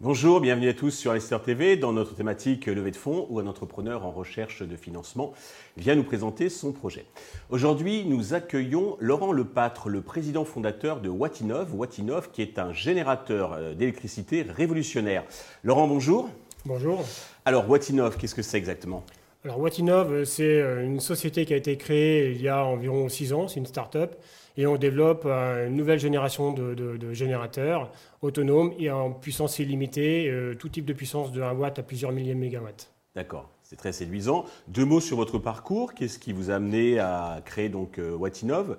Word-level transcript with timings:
Bonjour, 0.00 0.40
bienvenue 0.40 0.68
à 0.68 0.74
tous 0.74 0.92
sur 0.92 1.12
Lester 1.12 1.36
TV 1.44 1.76
dans 1.76 1.92
notre 1.92 2.14
thématique 2.14 2.66
levée 2.66 2.92
de 2.92 2.96
fonds 2.96 3.26
où 3.28 3.40
un 3.40 3.46
entrepreneur 3.48 4.06
en 4.06 4.12
recherche 4.12 4.62
de 4.62 4.76
financement 4.76 5.32
vient 5.76 5.96
nous 5.96 6.04
présenter 6.04 6.48
son 6.48 6.72
projet. 6.72 7.06
Aujourd'hui, 7.50 8.04
nous 8.06 8.32
accueillons 8.32 8.96
Laurent 9.00 9.32
Lepâtre, 9.32 9.88
le 9.88 10.00
président 10.00 10.44
fondateur 10.44 11.00
de 11.00 11.08
Watinov, 11.08 11.74
Watinov 11.74 12.30
qui 12.30 12.42
est 12.42 12.60
un 12.60 12.72
générateur 12.72 13.54
euh, 13.54 13.74
d'électricité 13.74 14.42
révolutionnaire. 14.42 15.24
Laurent, 15.64 15.88
bonjour. 15.88 16.30
Bonjour. 16.64 17.04
Alors, 17.44 17.68
Watinov, 17.68 18.16
qu'est-ce 18.16 18.34
que 18.34 18.42
c'est 18.42 18.58
exactement? 18.58 19.04
Alors, 19.48 19.60
Watinov, 19.60 20.12
euh, 20.12 20.24
c'est 20.26 20.60
euh, 20.60 20.84
une 20.84 21.00
société 21.00 21.46
qui 21.46 21.54
a 21.54 21.56
été 21.56 21.78
créée 21.78 22.32
il 22.32 22.42
y 22.42 22.48
a 22.48 22.66
environ 22.66 23.08
6 23.08 23.32
ans, 23.32 23.48
c'est 23.48 23.58
une 23.58 23.64
start-up 23.64 24.14
et 24.58 24.66
on 24.66 24.76
développe 24.76 25.24
une 25.24 25.74
nouvelle 25.74 25.98
génération 25.98 26.52
de, 26.52 27.14
générateurs 27.14 27.90
autonomes 28.20 28.74
et 28.78 28.90
en 28.90 29.10
puissance 29.10 29.58
illimitée, 29.58 30.28
euh, 30.28 30.54
tout 30.54 30.68
type 30.68 30.84
de 30.84 30.92
puissance 30.92 31.32
de 31.32 31.40
1 31.40 31.54
watt 31.54 31.78
à 31.78 31.82
plusieurs 31.82 32.12
milliers 32.12 32.34
de 32.34 32.38
mégawatts. 32.38 32.92
D'accord, 33.14 33.48
c'est 33.62 33.76
très 33.76 33.92
séduisant. 33.92 34.44
Deux 34.68 34.84
mots 34.84 35.00
sur 35.00 35.16
votre 35.16 35.38
parcours. 35.38 35.94
Qu'est-ce 35.94 36.18
qui 36.18 36.32
vous 36.32 36.50
a 36.50 36.54
amené 36.54 36.98
à 36.98 37.40
créer 37.44 37.68
donc 37.68 37.98
euh, 37.98 38.14
Watinov 38.14 38.76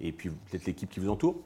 et 0.00 0.12
puis 0.12 0.28
peut-être 0.28 0.66
l'équipe 0.66 0.90
qui 0.90 1.00
vous 1.00 1.08
entoure 1.08 1.36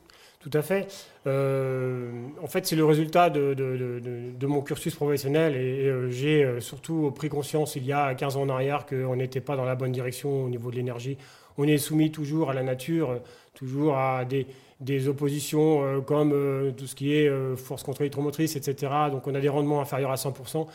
tout 0.45 0.59
à 0.59 0.61
fait. 0.61 0.87
Euh, 1.27 2.11
en 2.43 2.47
fait, 2.47 2.67
c'est 2.67 2.77
le 2.77 2.85
résultat 2.85 3.31
de, 3.31 4.47
mon 4.47 4.61
cursus 4.61 4.95
professionnel 4.95 5.57
et, 5.57 6.11
j'ai 6.11 6.61
surtout 6.61 7.11
pris 7.13 7.31
conscience 7.31 7.77
il 7.77 7.87
y 7.87 7.93
a 7.93 8.15
15 8.15 8.37
ans 8.37 8.43
en 8.43 8.51
arrière 8.51 8.85
qu'on 8.85 9.17
n'était 9.17 9.41
pas 9.41 9.57
dans 9.57 9.65
la 9.65 9.75
bonne 9.75 9.93
direction 9.93 10.45
au 10.45 10.49
niveau 10.51 10.71
de 10.71 10.77
l'énergie. 10.77 11.17
On 11.57 11.65
est 11.65 11.79
soumis 11.79 12.11
toujours 12.11 12.51
à 12.51 12.55
la 12.55 12.63
nature 12.63 13.21
toujours 13.55 13.97
à 13.97 14.25
des, 14.25 15.09
oppositions 15.09 15.83
euh, 15.83 16.01
comme 16.01 16.33
euh, 16.35 16.73
tout 16.73 16.87
ce 16.87 16.95
qui 16.95 17.15
est 17.15 17.29
euh, 17.29 17.57
force 17.57 17.83
contre 17.83 18.03
hydromotrice, 18.03 18.57
etc. 18.57 18.93
Donc 19.11 19.27
on 19.27 19.35
a 19.35 19.41
des 19.41 19.49
rendements 19.49 19.81
inférieurs 19.81 20.11
à 20.11 20.17
100%. 20.17 20.67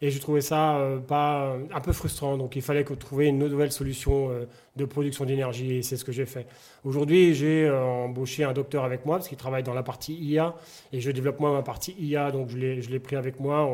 Et 0.00 0.10
je 0.10 0.20
trouvais 0.20 0.40
ça 0.40 0.78
euh, 0.78 0.98
pas, 0.98 1.56
un 1.72 1.80
peu 1.80 1.92
frustrant. 1.92 2.36
Donc 2.36 2.54
il 2.54 2.62
fallait 2.62 2.84
trouver 2.84 3.26
une 3.26 3.38
nouvelle 3.38 3.72
solution 3.72 4.30
euh, 4.30 4.46
de 4.76 4.84
production 4.84 5.24
d'énergie 5.24 5.76
et 5.76 5.82
c'est 5.82 5.96
ce 5.96 6.04
que 6.04 6.12
j'ai 6.12 6.26
fait. 6.26 6.46
Aujourd'hui, 6.84 7.34
j'ai 7.34 7.64
euh, 7.66 7.82
embauché 7.82 8.44
un 8.44 8.52
docteur 8.52 8.84
avec 8.84 9.04
moi 9.06 9.16
parce 9.16 9.28
qu'il 9.28 9.38
travaille 9.38 9.64
dans 9.64 9.74
la 9.74 9.82
partie 9.82 10.14
IA 10.14 10.54
et 10.92 11.00
je 11.00 11.10
développe 11.10 11.40
moi 11.40 11.52
ma 11.52 11.62
partie 11.62 11.96
IA. 11.98 12.30
Donc 12.30 12.50
je 12.50 12.56
l'ai 12.56 12.98
pris 13.00 13.16
avec 13.16 13.40
moi. 13.40 13.64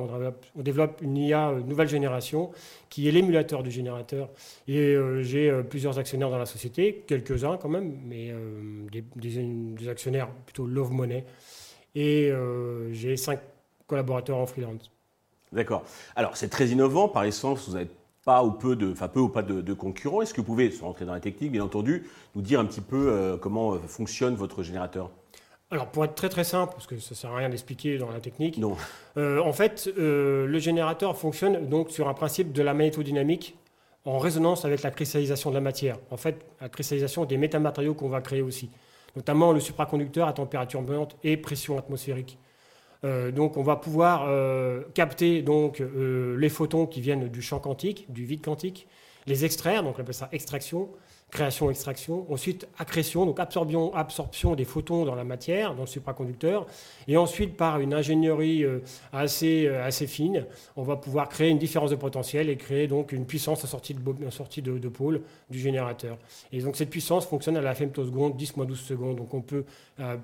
On, 0.56 0.62
développe 0.62 1.00
une 1.02 1.18
IA 1.18 1.52
nouvelle 1.66 1.88
génération 1.88 2.50
qui 2.88 3.06
est 3.06 3.10
l'émulateur 3.10 3.62
du 3.62 3.70
générateur. 3.70 4.30
Et 4.66 4.96
j'ai 5.20 5.52
plusieurs 5.68 5.98
actionnaires 5.98 6.30
dans 6.30 6.38
la 6.38 6.46
société, 6.46 7.04
quelques-uns 7.06 7.58
quand 7.58 7.68
même, 7.68 7.98
mais 8.06 8.32
des, 8.90 9.04
des, 9.16 9.88
actionnaires 9.88 10.28
plutôt 10.46 10.66
love 10.66 10.92
money. 10.92 11.24
Et 11.94 12.32
j'ai 12.92 13.16
cinq 13.16 13.40
collaborateurs 13.86 14.38
en 14.38 14.46
freelance. 14.46 14.93
D'accord. 15.54 15.84
Alors, 16.16 16.36
c'est 16.36 16.48
très 16.48 16.68
innovant. 16.68 17.08
Par 17.08 17.24
essence, 17.24 17.68
vous 17.68 17.74
n'avez 17.74 17.88
pas 18.24 18.42
ou 18.42 18.50
peu 18.50 18.74
de, 18.76 18.90
enfin 18.92 19.08
peu 19.08 19.20
ou 19.20 19.28
pas 19.28 19.42
de, 19.42 19.72
concurrents. 19.72 20.22
Est-ce 20.22 20.34
que 20.34 20.40
vous 20.40 20.46
pouvez, 20.46 20.70
sans 20.70 20.86
rentrer 20.86 21.04
dans 21.04 21.12
la 21.12 21.20
technique, 21.20 21.52
bien 21.52 21.64
entendu, 21.64 22.04
nous 22.34 22.42
dire 22.42 22.60
un 22.60 22.64
petit 22.64 22.80
peu 22.80 23.08
euh, 23.08 23.36
comment 23.36 23.74
euh, 23.74 23.78
fonctionne 23.86 24.34
votre 24.34 24.62
générateur? 24.62 25.10
Alors 25.70 25.88
pour 25.88 26.04
être 26.04 26.14
très 26.14 26.28
très 26.28 26.44
simple, 26.44 26.72
parce 26.74 26.86
que 26.86 26.98
ça 26.98 27.10
ne 27.12 27.16
sert 27.16 27.32
à 27.32 27.36
rien 27.36 27.48
d'expliquer 27.48 27.98
dans 27.98 28.10
la 28.10 28.20
technique, 28.20 28.58
non. 28.58 28.76
Euh, 29.16 29.40
en 29.40 29.52
fait, 29.52 29.90
le 29.96 30.58
générateur 30.58 31.16
fonctionne 31.16 31.66
donc 31.68 31.90
sur 31.90 32.08
un 32.08 32.14
principe 32.14 32.52
de 32.52 32.62
la 32.62 32.74
magnétodynamique 32.74 33.56
en 34.04 34.18
résonance 34.18 34.64
avec 34.64 34.82
la 34.82 34.90
cristallisation 34.90 35.50
de 35.50 35.54
la 35.54 35.60
matière. 35.60 35.96
En 36.10 36.16
fait, 36.16 36.44
la 36.60 36.68
cristallisation 36.68 37.24
des 37.24 37.38
métamatériaux 37.38 37.94
qu'on 37.94 38.08
va 38.08 38.20
créer 38.20 38.42
aussi, 38.42 38.70
notamment 39.16 39.52
le 39.52 39.60
supraconducteur 39.60 40.28
à 40.28 40.32
température 40.32 40.80
ambiante 40.80 41.16
et 41.24 41.36
pression 41.36 41.78
atmosphérique. 41.78 42.38
Euh, 43.04 43.30
donc 43.30 43.56
on 43.56 43.62
va 43.62 43.76
pouvoir 43.76 44.24
euh, 44.28 44.82
capter 44.94 45.42
donc, 45.42 45.80
euh, 45.80 46.36
les 46.38 46.48
photons 46.48 46.86
qui 46.86 47.00
viennent 47.00 47.28
du 47.28 47.42
champ 47.42 47.58
quantique, 47.58 48.10
du 48.10 48.24
vide 48.24 48.42
quantique, 48.42 48.86
les 49.26 49.44
extraire, 49.44 49.82
donc 49.82 49.96
on 49.98 50.02
appelle 50.02 50.14
ça 50.14 50.28
extraction, 50.32 50.88
création-extraction, 51.30 52.30
ensuite 52.32 52.68
accrétion, 52.78 53.26
donc 53.26 53.40
absorption, 53.40 53.92
absorption 53.94 54.54
des 54.54 54.64
photons 54.64 55.04
dans 55.04 55.16
la 55.16 55.24
matière, 55.24 55.74
dans 55.74 55.82
le 55.82 55.88
supraconducteur, 55.88 56.66
et 57.08 57.16
ensuite 57.16 57.56
par 57.56 57.80
une 57.80 57.92
ingénierie 57.92 58.64
euh, 58.64 58.78
assez, 59.12 59.66
euh, 59.66 59.84
assez 59.84 60.06
fine, 60.06 60.46
on 60.76 60.84
va 60.84 60.96
pouvoir 60.96 61.28
créer 61.28 61.50
une 61.50 61.58
différence 61.58 61.90
de 61.90 61.96
potentiel 61.96 62.48
et 62.48 62.56
créer 62.56 62.86
donc 62.86 63.10
une 63.10 63.26
puissance 63.26 63.64
en 63.64 63.66
sortie 63.66 63.94
de, 63.94 64.30
sortie 64.30 64.62
de, 64.62 64.88
pôle 64.88 65.22
du 65.50 65.58
générateur. 65.58 66.18
Et 66.52 66.60
donc 66.60 66.76
cette 66.76 66.90
puissance 66.90 67.26
fonctionne 67.26 67.56
à 67.56 67.60
la 67.60 67.74
femtoseconde, 67.74 68.40
10-12 68.40 68.74
secondes, 68.76 69.16
donc 69.16 69.34
on 69.34 69.42
peut 69.42 69.64
euh, 70.00 70.16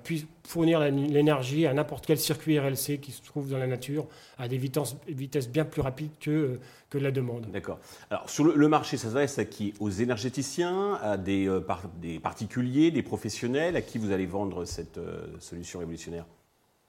fournir 0.47 0.79
l'énergie 0.79 1.67
à 1.67 1.73
n'importe 1.73 2.05
quel 2.05 2.19
circuit 2.19 2.57
RLC 2.57 2.99
qui 3.01 3.11
se 3.11 3.21
trouve 3.21 3.49
dans 3.49 3.57
la 3.57 3.67
nature 3.67 4.07
à 4.37 4.47
des 4.47 4.57
vitesses 4.57 5.49
bien 5.49 5.65
plus 5.65 5.81
rapides 5.81 6.11
que, 6.19 6.59
que 6.91 6.97
la 6.97 7.09
demande. 7.09 7.47
D'accord. 7.51 7.79
Alors 8.11 8.29
sur 8.29 8.43
le, 8.43 8.67
marché, 8.67 8.97
ça 8.97 9.07
s'adresse 9.07 9.39
à 9.39 9.45
qui? 9.45 9.73
Aux 9.79 9.89
énergéticiens, 9.89 10.99
à 11.01 11.17
des, 11.17 11.47
euh, 11.47 11.61
des, 11.99 12.19
particuliers, 12.19 12.91
des 12.91 13.01
professionnels? 13.01 13.75
À 13.75 13.81
qui 13.81 13.97
vous 13.97 14.11
allez 14.11 14.27
vendre 14.27 14.65
cette 14.65 14.99
euh, 14.99 15.25
solution 15.39 15.79
révolutionnaire? 15.79 16.25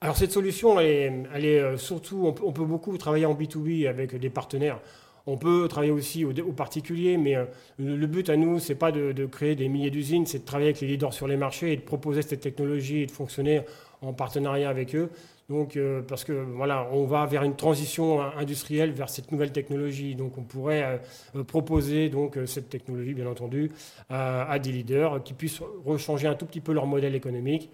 Alors 0.01 0.17
cette 0.17 0.33
solution, 0.33 0.79
elle 0.79 1.45
est, 1.45 1.59
euh, 1.59 1.77
surtout, 1.77 2.25
on 2.25 2.51
peut, 2.51 2.65
beaucoup 2.65 2.95
travailler 2.97 3.25
en 3.25 3.33
B2B 3.33 3.87
avec 3.87 4.15
des 4.15 4.29
partenaires. 4.29 4.79
On 5.25 5.37
peut 5.37 5.69
travailler 5.69 5.93
aussi 5.93 6.25
aux, 6.25 6.33
particuliers, 6.51 7.15
mais 7.15 7.37
le, 7.79 8.07
but 8.07 8.29
à 8.29 8.35
nous, 8.35 8.59
c'est 8.59 8.75
pas 8.75 8.91
de, 8.91 9.13
de, 9.13 9.25
créer 9.25 9.55
des 9.55 9.69
milliers 9.69 9.89
d'usines, 9.89 10.25
c'est 10.25 10.39
de 10.39 10.43
travailler 10.43 10.71
avec 10.71 10.81
les 10.81 10.87
leaders 10.87 11.13
sur 11.13 11.29
les 11.29 11.37
marchés 11.37 11.71
et 11.71 11.77
de 11.77 11.81
proposer 11.81 12.21
cette 12.23 12.41
technologie 12.41 13.03
et 13.03 13.05
de 13.05 13.11
fonctionner 13.11 13.61
en 14.01 14.11
partenariat 14.11 14.69
avec 14.69 14.95
eux. 14.95 15.09
Donc, 15.49 15.75
euh, 15.75 16.01
parce 16.01 16.23
que 16.23 16.31
voilà, 16.31 16.87
on 16.91 17.05
va 17.05 17.25
vers 17.25 17.43
une 17.43 17.55
transition 17.55 18.21
industrielle 18.21 18.91
vers 18.91 19.09
cette 19.09 19.31
nouvelle 19.31 19.51
technologie. 19.51 20.15
Donc, 20.15 20.37
on 20.37 20.43
pourrait 20.43 20.83
euh, 20.83 20.97
euh, 21.35 21.43
proposer 21.43 22.09
donc 22.09 22.37
cette 22.45 22.69
technologie, 22.69 23.13
bien 23.13 23.27
entendu, 23.27 23.71
à, 24.09 24.57
des 24.59 24.71
leaders 24.71 25.21
qui 25.23 25.33
puissent 25.33 25.61
rechanger 25.85 26.27
un 26.27 26.35
tout 26.35 26.45
petit 26.45 26.61
peu 26.61 26.73
leur 26.73 26.85
modèle 26.85 27.15
économique, 27.15 27.69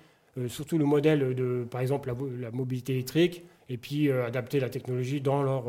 surtout 0.47 0.77
le 0.77 0.85
modèle 0.85 1.35
de, 1.35 1.65
par 1.69 1.81
exemple, 1.81 2.13
la, 2.39 2.51
mobilité 2.51 2.93
électrique, 2.93 3.43
et 3.69 3.77
puis 3.77 4.11
adapter 4.11 4.59
la 4.59 4.69
technologie 4.69 5.21
dans 5.21 5.43
leur 5.43 5.65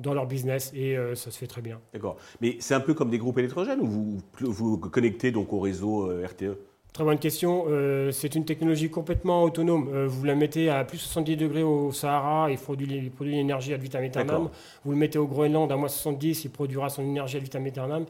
dans 0.00 0.12
leur 0.12 0.26
business 0.26 0.72
et 0.74 0.96
ça 1.14 1.30
se 1.30 1.38
fait 1.38 1.46
très 1.46 1.62
bien. 1.62 1.80
D'accord. 1.92 2.16
Mais 2.40 2.56
c'est 2.60 2.74
un 2.74 2.80
peu 2.80 2.94
comme 2.94 3.10
des 3.10 3.18
groupes 3.18 3.38
électrogènes 3.38 3.80
ou 3.80 3.86
vous 3.86 4.22
vous 4.40 4.78
connectez 4.78 5.30
donc 5.30 5.52
au 5.52 5.60
réseau 5.60 6.10
RTE 6.24 6.56
Très 6.94 7.02
bonne 7.02 7.18
question. 7.18 7.64
Euh, 7.66 8.12
c'est 8.12 8.36
une 8.36 8.44
technologie 8.44 8.88
complètement 8.88 9.42
autonome. 9.42 9.90
Euh, 9.92 10.06
vous 10.06 10.24
la 10.24 10.36
mettez 10.36 10.70
à 10.70 10.84
plus 10.84 10.98
de 10.98 11.02
70 11.02 11.36
degrés 11.36 11.64
au 11.64 11.90
Sahara, 11.90 12.52
il 12.52 12.56
produit, 12.56 13.10
produit 13.10 13.32
une 13.32 13.40
énergie 13.40 13.74
ad 13.74 13.80
vitam 13.80 14.04
aeternam. 14.04 14.48
Vous 14.84 14.92
le 14.92 14.96
mettez 14.96 15.18
au 15.18 15.26
Groenland 15.26 15.72
à 15.72 15.76
moins 15.76 15.88
70, 15.88 16.44
il 16.44 16.50
produira 16.52 16.88
son 16.90 17.02
énergie 17.02 17.36
ad 17.36 17.42
vitam 17.42 17.66
aeternam. 17.66 18.06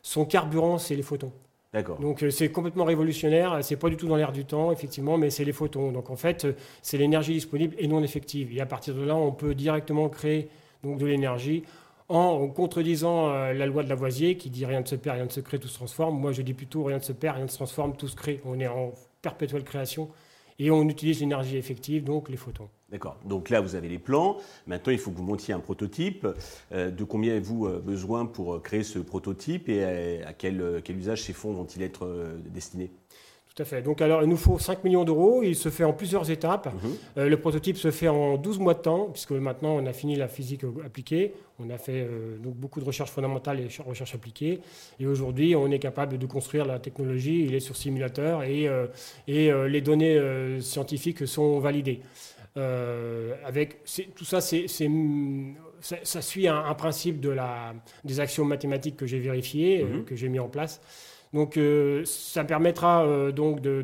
Son 0.00 0.24
carburant, 0.24 0.78
c'est 0.78 0.94
les 0.94 1.02
photons. 1.02 1.32
D'accord. 1.74 1.98
Donc 1.98 2.22
euh, 2.22 2.30
c'est 2.30 2.52
complètement 2.52 2.84
révolutionnaire. 2.84 3.58
C'est 3.62 3.74
pas 3.74 3.88
du 3.88 3.96
tout 3.96 4.06
dans 4.06 4.14
l'air 4.14 4.30
du 4.30 4.44
temps, 4.44 4.70
effectivement, 4.70 5.18
mais 5.18 5.30
c'est 5.30 5.44
les 5.44 5.52
photons. 5.52 5.90
Donc 5.90 6.08
en 6.08 6.16
fait, 6.16 6.46
c'est 6.82 6.98
l'énergie 6.98 7.32
disponible 7.32 7.74
et 7.80 7.88
non 7.88 8.00
effective. 8.00 8.56
Et 8.56 8.60
à 8.60 8.66
partir 8.66 8.94
de 8.94 9.02
là, 9.02 9.16
on 9.16 9.32
peut 9.32 9.56
directement 9.56 10.08
créer 10.08 10.48
donc 10.84 10.98
de 10.98 11.06
l'énergie 11.06 11.64
en 12.10 12.48
contredisant 12.48 13.30
euh, 13.30 13.52
la 13.52 13.66
loi 13.66 13.84
de 13.84 13.88
Lavoisier 13.88 14.36
qui 14.36 14.50
dit 14.50 14.66
rien 14.66 14.80
ne 14.80 14.86
se 14.86 14.96
perd, 14.96 15.16
rien 15.16 15.26
ne 15.26 15.30
se 15.30 15.40
crée, 15.40 15.60
tout 15.60 15.68
se 15.68 15.74
transforme. 15.74 16.18
Moi, 16.18 16.32
je 16.32 16.42
dis 16.42 16.54
plutôt 16.54 16.84
rien 16.84 16.98
ne 16.98 17.02
se 17.02 17.12
perd, 17.12 17.36
rien 17.36 17.44
ne 17.44 17.50
se 17.50 17.54
transforme, 17.54 17.96
tout 17.96 18.08
se 18.08 18.16
crée. 18.16 18.40
On 18.44 18.58
est 18.58 18.66
en 18.66 18.92
perpétuelle 19.22 19.62
création 19.62 20.10
et 20.58 20.72
on 20.72 20.88
utilise 20.88 21.20
l'énergie 21.20 21.56
effective, 21.56 22.02
donc 22.02 22.28
les 22.28 22.36
photons. 22.36 22.68
D'accord. 22.90 23.16
Donc 23.24 23.48
là, 23.48 23.60
vous 23.60 23.76
avez 23.76 23.88
les 23.88 24.00
plans. 24.00 24.38
Maintenant, 24.66 24.92
il 24.92 24.98
faut 24.98 25.12
que 25.12 25.16
vous 25.16 25.22
montiez 25.22 25.54
un 25.54 25.60
prototype. 25.60 26.26
Euh, 26.72 26.90
de 26.90 27.04
combien 27.04 27.30
avez-vous 27.30 27.66
euh, 27.66 27.78
besoin 27.78 28.26
pour 28.26 28.60
créer 28.60 28.82
ce 28.82 28.98
prototype 28.98 29.68
et 29.68 30.22
à, 30.24 30.32
quel, 30.32 30.82
quel, 30.84 30.98
usage 30.98 31.22
ces 31.22 31.32
fonds 31.32 31.52
vont-ils 31.52 31.82
être 31.82 32.34
destinés? 32.46 32.90
Tout 33.54 33.62
à 33.62 33.64
fait. 33.64 33.82
Donc 33.82 34.00
alors, 34.00 34.22
il 34.22 34.28
nous 34.28 34.36
faut 34.36 34.58
5 34.58 34.84
millions 34.84 35.04
d'euros. 35.04 35.42
Il 35.42 35.56
se 35.56 35.70
fait 35.70 35.82
en 35.82 35.92
plusieurs 35.92 36.30
étapes. 36.30 36.72
Mhm. 36.72 36.90
Euh, 37.18 37.28
le 37.28 37.36
prototype 37.36 37.76
se 37.76 37.90
fait 37.90 38.06
en 38.06 38.36
12 38.36 38.60
mois 38.60 38.74
de 38.74 38.78
temps, 38.80 39.08
puisque 39.12 39.32
maintenant 39.32 39.74
on 39.76 39.86
a 39.86 39.92
fini 39.92 40.14
la 40.14 40.28
physique 40.28 40.62
appliquée. 40.84 41.34
On 41.58 41.68
a 41.70 41.76
fait 41.76 42.06
euh, 42.08 42.38
donc 42.38 42.54
beaucoup 42.54 42.78
de 42.80 42.84
recherches 42.84 43.10
fondamentales 43.10 43.60
et 43.60 43.68
recherches 43.84 44.14
appliquées. 44.14 44.60
Et 45.00 45.06
aujourd'hui, 45.06 45.56
on 45.56 45.68
est 45.70 45.80
capable 45.80 46.16
de 46.16 46.26
construire 46.26 46.64
la 46.64 46.78
technologie. 46.78 47.44
Il 47.44 47.54
est 47.54 47.60
sur 47.60 47.76
simulateur 47.76 48.44
et, 48.44 48.68
euh, 48.68 48.86
et 49.26 49.50
les 49.68 49.80
données 49.80 50.18
scientifiques 50.60 51.26
sont 51.26 51.58
validées. 51.58 52.00
avec 52.56 53.82
tout 54.14 54.24
ça, 54.24 54.40
c'est 54.40 54.66
ça, 55.80 56.22
suit 56.22 56.46
un, 56.46 56.74
principe 56.74 57.20
de 57.20 57.30
la, 57.30 57.74
des 58.04 58.20
actions 58.20 58.44
mathématiques 58.44 58.96
que 58.96 59.06
j'ai 59.06 59.18
vérifiées, 59.18 59.84
mhm. 59.84 60.04
que 60.04 60.14
j'ai 60.14 60.28
mis 60.28 60.38
en 60.38 60.48
place. 60.48 60.80
Donc 61.32 61.56
euh, 61.56 62.04
ça 62.04 62.42
permettra 62.44 63.04
euh, 63.04 63.30
donc 63.30 63.60
de, 63.60 63.82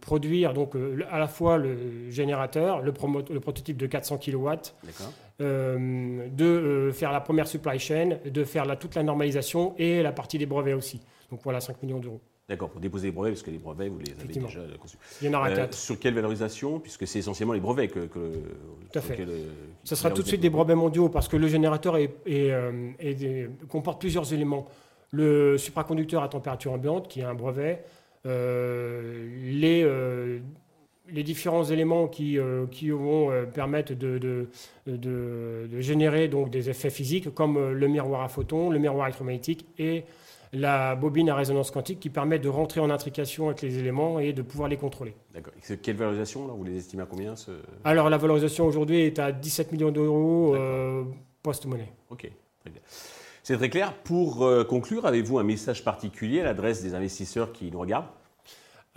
produire 0.00 0.54
donc, 0.54 0.74
euh, 0.76 1.04
à 1.10 1.18
la 1.18 1.28
fois 1.28 1.58
le 1.58 2.08
générateur, 2.10 2.80
le, 2.80 2.92
prototype 2.92 3.76
de 3.76 3.86
400 3.86 4.18
kW, 4.18 4.48
de 5.40 6.90
faire 6.92 7.12
la 7.12 7.20
première 7.20 7.46
supply 7.46 7.78
chain, 7.78 8.18
de 8.24 8.44
faire 8.44 8.78
toute 8.78 8.94
la 8.94 9.02
normalisation 9.02 9.74
et 9.76 10.02
la 10.02 10.12
partie 10.12 10.38
des 10.38 10.46
brevets 10.46 10.74
aussi. 10.74 11.00
Donc 11.30 11.40
voilà, 11.44 11.60
5 11.60 11.82
millions 11.82 11.98
d'euros. 11.98 12.20
D'accord, 12.46 12.68
pour 12.68 12.80
déposer 12.80 13.06
les 13.06 13.12
brevets, 13.12 13.32
parce 13.32 13.42
que 13.42 13.50
les 13.50 13.58
brevets, 13.58 13.88
vous 13.88 13.98
les 14.00 14.12
avez 14.12 14.34
déjà 14.34 14.60
conçus. 14.78 14.98
Il 15.22 15.28
y 15.28 15.30
en 15.34 15.38
aura 15.38 15.48
euh, 15.48 15.56
quatre. 15.56 15.72
Sur 15.72 15.98
quelle 15.98 16.12
valorisation 16.12 16.78
Puisque 16.78 17.06
c'est 17.06 17.18
essentiellement 17.20 17.54
les 17.54 17.60
brevets 17.60 17.88
que. 17.88 18.00
que 18.00 18.18
tout 18.92 18.98
à 18.98 19.00
fait. 19.00 19.26
Ce 19.82 19.94
sera 19.94 20.10
tout 20.10 20.22
de 20.22 20.28
suite 20.28 20.42
des 20.42 20.50
brevets 20.50 20.76
mondiaux, 20.76 21.08
parce 21.08 21.26
que 21.26 21.38
le 21.38 21.48
générateur 21.48 21.96
est, 21.96 23.48
comporte 23.68 23.98
plusieurs 23.98 24.30
éléments. 24.34 24.66
Le 25.14 25.58
supraconducteur 25.58 26.22
à 26.22 26.28
température 26.28 26.72
ambiante, 26.72 27.08
qui 27.08 27.20
est 27.20 27.24
un 27.24 27.34
brevet, 27.34 27.84
euh, 28.26 29.28
les, 29.44 29.86
les 31.12 31.22
différents 31.22 31.64
éléments 31.64 32.08
qui, 32.08 32.38
qui 32.70 32.90
vont 32.90 33.30
permettre 33.52 33.92
de, 33.94 34.18
de, 34.18 34.48
de, 34.86 35.80
générer 35.80 36.28
donc, 36.28 36.50
des 36.50 36.70
effets 36.70 36.90
physiques, 36.90 37.32
comme 37.34 37.72
le 37.72 37.88
miroir 37.88 38.22
à 38.22 38.28
photons, 38.28 38.70
le 38.70 38.78
miroir 38.78 39.06
électromagnétique 39.06 39.66
et 39.78 40.04
la 40.54 40.94
bobine 40.94 41.28
à 41.30 41.34
résonance 41.34 41.70
quantique 41.70 42.00
qui 42.00 42.10
permet 42.10 42.38
de 42.38 42.48
rentrer 42.48 42.80
en 42.80 42.90
intrication 42.90 43.46
avec 43.48 43.62
les 43.62 43.78
éléments 43.78 44.20
et 44.20 44.32
de 44.32 44.42
pouvoir 44.42 44.68
les 44.68 44.76
contrôler. 44.76 45.14
D'accord. 45.32 45.52
Quelle 45.82 45.96
valorisation 45.96 46.46
Vous 46.46 46.64
les 46.64 46.76
estimez 46.76 47.02
à 47.02 47.06
combien 47.06 47.34
Alors 47.82 48.08
la 48.08 48.16
valorisation 48.16 48.66
aujourd'hui 48.66 49.00
est 49.00 49.18
à 49.18 49.32
17 49.32 49.72
millions 49.72 49.90
d'euros 49.90 50.54
euh, 50.54 51.04
post-monnaie. 51.42 51.92
Ok, 52.10 52.30
très 52.60 52.70
bien. 52.70 52.80
C'est 53.44 53.58
très 53.58 53.68
clair. 53.68 53.92
Pour 53.92 54.42
euh, 54.42 54.64
conclure, 54.64 55.04
avez-vous 55.04 55.38
un 55.38 55.42
message 55.42 55.84
particulier 55.84 56.40
à 56.40 56.44
l'adresse 56.44 56.82
des 56.82 56.94
investisseurs 56.94 57.52
qui 57.52 57.70
nous 57.70 57.78
regardent? 57.78 58.08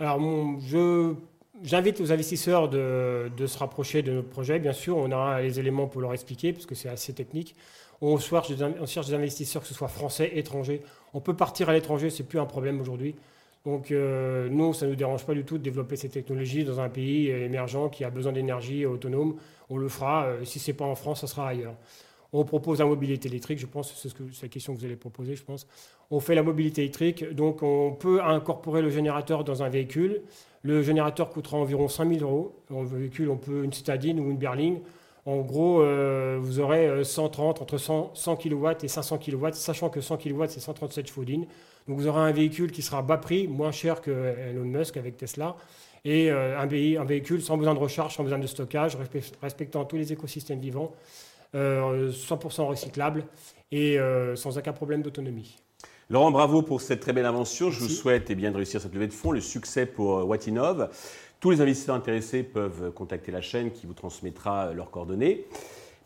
Alors, 0.00 0.18
J'invite 1.64 1.98
les 1.98 2.12
investisseurs 2.12 2.68
de, 2.68 3.30
se 3.46 3.58
rapprocher 3.58 4.02
de 4.02 4.12
notre 4.12 4.28
projet. 4.28 4.58
Bien 4.58 4.72
sûr, 4.72 4.96
on 4.96 5.10
aura 5.10 5.42
les 5.42 5.58
éléments 5.58 5.86
pour 5.86 6.00
leur 6.00 6.14
expliquer, 6.14 6.52
parce 6.52 6.66
que 6.66 6.74
c'est 6.74 6.88
assez 6.88 7.12
technique. 7.12 7.56
On 8.00 8.16
cherche, 8.16 8.48
des, 8.48 9.14
investisseurs, 9.14 9.62
que 9.62 9.68
ce 9.68 9.74
soit 9.74 9.88
français, 9.88 10.30
étrangers. 10.34 10.82
On 11.14 11.20
peut 11.20 11.34
partir 11.34 11.68
à 11.68 11.72
l'étranger, 11.72 12.10
c'est 12.10 12.22
plus 12.22 12.38
un 12.38 12.46
problème 12.46 12.80
aujourd'hui. 12.80 13.16
Donc 13.66 13.90
euh, 13.90 14.48
nous, 14.48 14.72
ça 14.72 14.86
ne 14.86 14.92
nous 14.92 14.96
dérange 14.96 15.26
pas 15.26 15.34
du 15.34 15.44
tout 15.44 15.58
de 15.58 15.62
développer 15.64 15.96
ces 15.96 16.08
technologies 16.08 16.64
dans 16.64 16.80
un 16.80 16.88
pays 16.88 17.28
émergent 17.28 17.90
qui 17.90 18.04
a 18.04 18.10
besoin 18.10 18.32
d'énergie 18.32 18.86
autonome. 18.86 19.34
On 19.68 19.76
le 19.76 19.88
fera. 19.88 20.26
Euh, 20.26 20.44
si 20.44 20.60
ce 20.60 20.70
n'est 20.70 20.76
pas 20.76 20.84
en 20.84 20.94
France, 20.94 21.22
ça 21.22 21.26
sera 21.26 21.48
ailleurs. 21.48 21.74
On 22.32 22.44
propose 22.44 22.80
la 22.80 22.84
mobilité 22.84 23.28
électrique, 23.28 23.58
je 23.58 23.66
pense, 23.66 23.94
c'est 23.94 24.42
la 24.42 24.48
question 24.48 24.74
que 24.74 24.80
vous 24.80 24.84
allez 24.84 24.96
proposer, 24.96 25.34
je 25.34 25.42
pense. 25.42 25.66
On 26.10 26.20
fait 26.20 26.34
la 26.34 26.42
mobilité 26.42 26.82
électrique, 26.82 27.24
donc 27.34 27.62
on 27.62 27.92
peut 27.92 28.22
incorporer 28.22 28.82
le 28.82 28.90
générateur 28.90 29.44
dans 29.44 29.62
un 29.62 29.70
véhicule. 29.70 30.20
Le 30.62 30.82
générateur 30.82 31.30
coûtera 31.30 31.56
environ 31.56 31.88
5000 31.88 32.22
euros. 32.22 32.54
Dans 32.68 32.82
le 32.82 32.88
véhicule, 32.88 33.30
on 33.30 33.36
peut 33.36 33.64
une 33.64 33.72
citadine 33.72 34.20
ou 34.20 34.30
une 34.30 34.36
berline. 34.36 34.80
En 35.24 35.40
gros, 35.40 35.82
euh, 35.82 36.38
vous 36.40 36.60
aurez 36.60 37.04
130, 37.04 37.58
euh, 37.58 37.62
entre 37.62 37.76
100, 37.76 38.12
100 38.14 38.36
kW 38.36 38.68
et 38.82 38.88
500 38.88 39.18
kW, 39.18 39.48
sachant 39.52 39.90
que 39.90 40.00
100 40.00 40.16
kW, 40.16 40.44
c'est 40.48 40.60
137 40.60 41.06
chevaux 41.06 41.24
Donc 41.24 41.38
vous 41.86 42.06
aurez 42.06 42.20
un 42.20 42.32
véhicule 42.32 42.72
qui 42.72 42.82
sera 42.82 43.02
bas 43.02 43.18
prix, 43.18 43.46
moins 43.46 43.70
cher 43.70 44.00
que 44.00 44.10
Elon 44.10 44.64
Musk 44.64 44.96
avec 44.96 45.16
Tesla, 45.16 45.56
et 46.04 46.30
euh, 46.30 46.58
un, 46.58 46.66
véhicule 47.04 47.42
sans 47.42 47.58
besoin 47.58 47.74
de 47.74 47.78
recharge, 47.78 48.16
sans 48.16 48.22
besoin 48.22 48.38
de 48.38 48.46
stockage, 48.46 48.96
respectant 49.42 49.84
tous 49.84 49.96
les 49.96 50.12
écosystèmes 50.12 50.60
vivants, 50.60 50.92
100% 51.54 52.66
recyclable 52.66 53.24
et 53.72 53.98
sans 54.34 54.58
aucun 54.58 54.72
problème 54.72 55.02
d'autonomie. 55.02 55.56
Laurent, 56.10 56.30
bravo 56.30 56.62
pour 56.62 56.80
cette 56.80 57.00
très 57.00 57.12
belle 57.12 57.26
invention. 57.26 57.70
Je 57.70 57.80
vous 57.80 57.88
souhaite 57.88 58.30
eh 58.30 58.34
bien, 58.34 58.50
de 58.50 58.56
réussir 58.56 58.80
cette 58.80 58.94
levée 58.94 59.08
de 59.08 59.12
fonds, 59.12 59.30
le 59.30 59.40
succès 59.40 59.84
pour 59.84 60.26
Watinov. 60.26 60.88
Tous 61.40 61.50
les 61.50 61.60
investisseurs 61.60 61.94
intéressés 61.94 62.42
peuvent 62.42 62.92
contacter 62.92 63.30
la 63.30 63.42
chaîne 63.42 63.70
qui 63.70 63.86
vous 63.86 63.92
transmettra 63.92 64.72
leurs 64.72 64.90
coordonnées. 64.90 65.46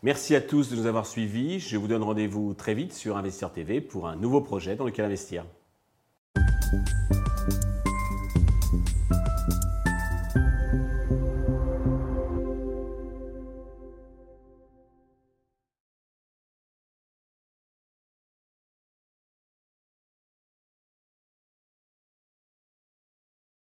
Merci 0.03 0.35
à 0.35 0.41
tous 0.41 0.69
de 0.69 0.75
nous 0.75 0.85
avoir 0.85 1.05
suivis. 1.05 1.61
Je 1.61 1.77
vous 1.77 1.87
donne 1.87 2.03
rendez-vous 2.03 2.53
très 2.53 2.73
vite 2.73 2.91
sur 2.91 3.15
Investisseur 3.15 3.53
TV 3.53 3.79
pour 3.79 4.07
un 4.09 4.17
nouveau 4.17 4.41
projet 4.41 4.75
dans 4.75 4.83
lequel 4.83 5.05
investir. 5.05 5.45